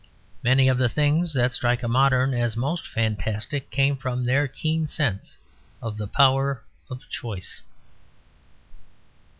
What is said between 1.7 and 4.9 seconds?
a modern as most fantastic came from their keen